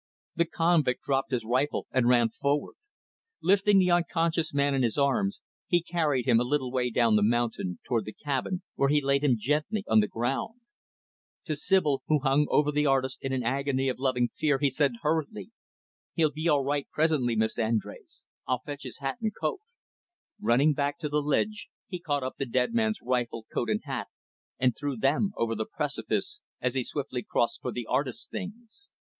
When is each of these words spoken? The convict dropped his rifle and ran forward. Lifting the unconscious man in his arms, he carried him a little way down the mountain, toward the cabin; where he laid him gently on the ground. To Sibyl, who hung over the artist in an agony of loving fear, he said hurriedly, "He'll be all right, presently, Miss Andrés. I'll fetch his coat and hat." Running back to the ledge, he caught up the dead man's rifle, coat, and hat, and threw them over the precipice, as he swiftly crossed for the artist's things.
The 0.35 0.45
convict 0.45 1.03
dropped 1.03 1.29
his 1.29 1.45
rifle 1.45 1.85
and 1.91 2.07
ran 2.09 2.29
forward. 2.29 2.73
Lifting 3.39 3.77
the 3.77 3.91
unconscious 3.91 4.51
man 4.51 4.73
in 4.73 4.81
his 4.81 4.97
arms, 4.97 5.41
he 5.67 5.83
carried 5.83 6.25
him 6.27 6.39
a 6.39 6.43
little 6.43 6.71
way 6.71 6.89
down 6.89 7.15
the 7.15 7.21
mountain, 7.21 7.77
toward 7.85 8.05
the 8.05 8.11
cabin; 8.11 8.63
where 8.73 8.89
he 8.89 8.99
laid 8.99 9.23
him 9.23 9.35
gently 9.37 9.83
on 9.87 9.99
the 9.99 10.07
ground. 10.07 10.59
To 11.45 11.55
Sibyl, 11.55 12.01
who 12.07 12.17
hung 12.21 12.47
over 12.49 12.71
the 12.71 12.87
artist 12.87 13.19
in 13.21 13.31
an 13.31 13.43
agony 13.43 13.89
of 13.89 13.99
loving 13.99 14.29
fear, 14.29 14.57
he 14.57 14.71
said 14.71 14.93
hurriedly, 15.03 15.51
"He'll 16.15 16.31
be 16.31 16.49
all 16.49 16.63
right, 16.63 16.87
presently, 16.91 17.35
Miss 17.35 17.59
Andrés. 17.59 18.23
I'll 18.47 18.63
fetch 18.65 18.81
his 18.81 18.97
coat 18.97 19.05
and 19.21 19.31
hat." 19.39 19.53
Running 20.41 20.73
back 20.73 20.97
to 20.97 21.09
the 21.09 21.21
ledge, 21.21 21.67
he 21.87 21.99
caught 21.99 22.23
up 22.23 22.37
the 22.39 22.47
dead 22.47 22.73
man's 22.73 22.97
rifle, 23.03 23.45
coat, 23.53 23.69
and 23.69 23.81
hat, 23.83 24.07
and 24.57 24.75
threw 24.75 24.97
them 24.97 25.31
over 25.37 25.53
the 25.53 25.67
precipice, 25.71 26.41
as 26.59 26.73
he 26.73 26.83
swiftly 26.83 27.21
crossed 27.21 27.61
for 27.61 27.71
the 27.71 27.85
artist's 27.85 28.25
things. 28.25 28.91